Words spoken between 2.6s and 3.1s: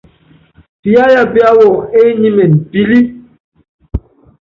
pilí.